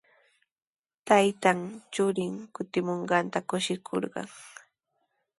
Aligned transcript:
Taytan 1.07 1.59
churin 1.93 2.33
kutimunqanta 2.53 3.39
kushikurqan. 3.49 4.27